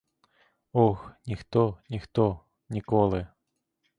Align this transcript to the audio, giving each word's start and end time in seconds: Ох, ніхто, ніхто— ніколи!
Ох, 0.73 1.11
ніхто, 1.25 1.77
ніхто— 1.89 2.39
ніколи! 2.69 3.27